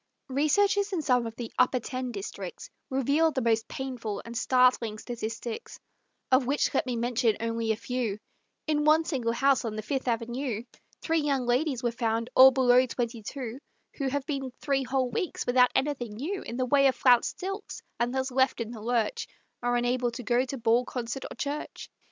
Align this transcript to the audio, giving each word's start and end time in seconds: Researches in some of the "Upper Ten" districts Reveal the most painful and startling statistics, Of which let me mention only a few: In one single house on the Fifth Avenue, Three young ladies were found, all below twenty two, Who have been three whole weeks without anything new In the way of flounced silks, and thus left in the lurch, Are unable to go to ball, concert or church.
Researches 0.29 0.91
in 0.93 1.03
some 1.03 1.27
of 1.27 1.35
the 1.35 1.53
"Upper 1.59 1.79
Ten" 1.79 2.11
districts 2.11 2.71
Reveal 2.89 3.29
the 3.29 3.41
most 3.43 3.67
painful 3.67 4.19
and 4.25 4.35
startling 4.35 4.97
statistics, 4.97 5.79
Of 6.31 6.47
which 6.47 6.73
let 6.73 6.87
me 6.87 6.95
mention 6.95 7.37
only 7.39 7.71
a 7.71 7.75
few: 7.75 8.17
In 8.65 8.83
one 8.83 9.05
single 9.05 9.31
house 9.33 9.63
on 9.63 9.75
the 9.75 9.83
Fifth 9.83 10.07
Avenue, 10.07 10.63
Three 11.03 11.19
young 11.19 11.45
ladies 11.45 11.83
were 11.83 11.91
found, 11.91 12.31
all 12.33 12.49
below 12.49 12.87
twenty 12.87 13.21
two, 13.21 13.59
Who 13.99 14.07
have 14.07 14.25
been 14.25 14.51
three 14.59 14.81
whole 14.83 15.11
weeks 15.11 15.45
without 15.45 15.69
anything 15.75 16.13
new 16.15 16.41
In 16.41 16.57
the 16.57 16.65
way 16.65 16.87
of 16.87 16.95
flounced 16.95 17.39
silks, 17.39 17.83
and 17.99 18.11
thus 18.11 18.31
left 18.31 18.59
in 18.59 18.71
the 18.71 18.81
lurch, 18.81 19.27
Are 19.61 19.75
unable 19.75 20.09
to 20.13 20.23
go 20.23 20.45
to 20.45 20.57
ball, 20.57 20.83
concert 20.83 21.25
or 21.29 21.35
church. 21.35 21.91